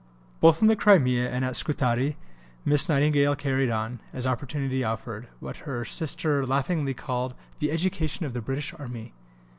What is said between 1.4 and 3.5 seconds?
at Scutari Miss Nightingale